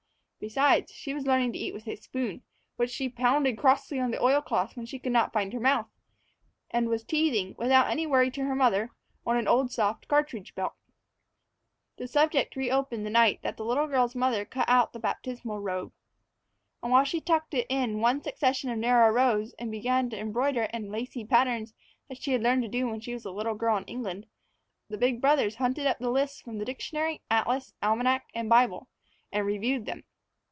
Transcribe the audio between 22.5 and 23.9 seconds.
to do when she was a little girl in